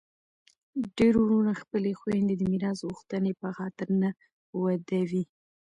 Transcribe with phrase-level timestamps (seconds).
[0.95, 4.09] ډیری وروڼه خپلي خویندي د میراث غوښتني په خاطر نه
[4.61, 5.23] ودوي.